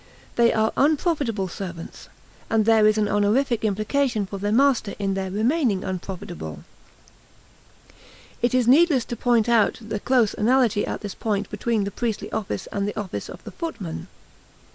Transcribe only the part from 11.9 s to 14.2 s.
priestly office and the office of the footman.